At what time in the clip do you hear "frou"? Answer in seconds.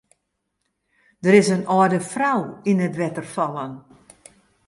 2.13-2.41